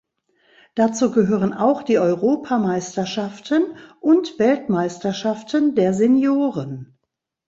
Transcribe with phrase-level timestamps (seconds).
[0.73, 6.97] Dazu gehören auch die Europameisterschaften und Weltmeisterschaften der Senioren.